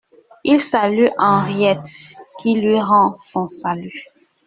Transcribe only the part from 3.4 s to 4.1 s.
salut.